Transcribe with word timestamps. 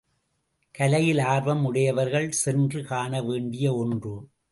கலையில் 0.75 1.19
ஆர்வம் 1.19 1.65
உடையவர்கள் 1.65 2.31
சென்று 2.31 2.83
காண 2.83 3.21
வேண்டிய 3.21 3.75
ஒன்று. 3.75 4.15